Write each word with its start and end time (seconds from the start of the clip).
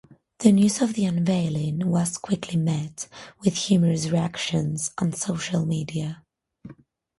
The 0.39 0.51
news 0.51 0.81
of 0.81 0.95
the 0.95 1.05
unveiling 1.05 1.87
was 1.87 2.17
quickly 2.17 2.55
met 2.57 3.07
with 3.41 3.53
humorous 3.53 4.07
reactions 4.09 4.91
on 4.97 5.13
social 5.13 5.63
media. 5.67 6.25